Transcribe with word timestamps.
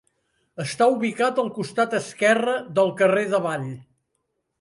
Està 0.61 0.85
ubicat 0.93 1.41
al 1.43 1.51
costat 1.57 1.93
esquerre 1.97 2.55
del 2.81 2.91
carrer 3.03 3.27
d'Avall. 3.35 3.69